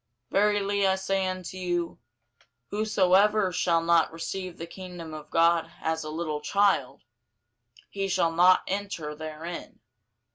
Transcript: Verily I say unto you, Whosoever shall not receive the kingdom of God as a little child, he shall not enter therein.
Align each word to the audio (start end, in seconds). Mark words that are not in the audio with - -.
Verily 0.31 0.87
I 0.87 0.95
say 0.95 1.27
unto 1.27 1.57
you, 1.57 1.99
Whosoever 2.71 3.51
shall 3.51 3.81
not 3.83 4.11
receive 4.11 4.57
the 4.57 4.65
kingdom 4.65 5.13
of 5.13 5.29
God 5.29 5.71
as 5.79 6.03
a 6.03 6.09
little 6.09 6.41
child, 6.41 7.03
he 7.87 8.07
shall 8.07 8.31
not 8.31 8.63
enter 8.65 9.13
therein. 9.13 9.79